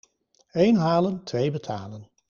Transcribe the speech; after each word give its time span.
Één 0.51 0.75
halen, 0.75 1.23
twee 1.23 1.51
betalen. 1.51 2.09